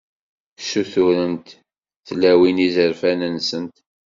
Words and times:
Ssuturent 0.59 1.47
tlawin 2.07 2.63
izerfan-nsent. 2.67 3.75